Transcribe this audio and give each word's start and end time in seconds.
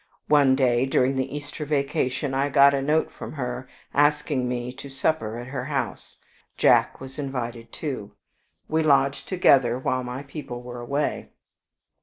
"One 0.29 0.55
day, 0.55 0.87
during 0.87 1.15
the 1.15 1.35
Easter 1.35 1.63
vacation, 1.63 2.33
I 2.33 2.49
got 2.49 2.73
a 2.73 2.81
note 2.81 3.11
from 3.11 3.33
her 3.33 3.69
asking 3.93 4.47
me 4.49 4.73
to 4.73 4.89
supper 4.89 5.37
at 5.37 5.45
her 5.49 5.65
house. 5.65 6.17
Jack 6.57 6.99
was 6.99 7.19
invited 7.19 7.71
too: 7.71 8.15
we 8.67 8.81
lodged 8.81 9.27
together 9.27 9.77
while 9.77 10.03
my 10.03 10.23
people 10.23 10.63
were 10.63 10.79
away. 10.79 11.29